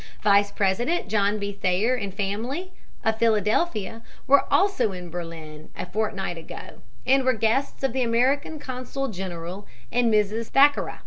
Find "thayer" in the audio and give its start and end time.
1.53-1.93